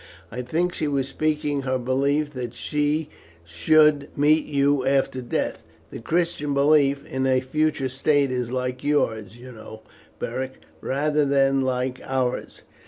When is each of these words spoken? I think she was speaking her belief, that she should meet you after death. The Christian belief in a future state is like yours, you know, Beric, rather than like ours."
I 0.31 0.41
think 0.41 0.73
she 0.73 0.87
was 0.87 1.07
speaking 1.07 1.61
her 1.61 1.77
belief, 1.77 2.33
that 2.33 2.55
she 2.55 3.09
should 3.45 4.09
meet 4.17 4.45
you 4.47 4.83
after 4.83 5.21
death. 5.21 5.61
The 5.91 5.99
Christian 5.99 6.55
belief 6.55 7.05
in 7.05 7.27
a 7.27 7.39
future 7.39 7.87
state 7.87 8.31
is 8.31 8.49
like 8.51 8.83
yours, 8.83 9.37
you 9.37 9.51
know, 9.51 9.81
Beric, 10.17 10.53
rather 10.81 11.23
than 11.23 11.61
like 11.61 12.01
ours." 12.03 12.63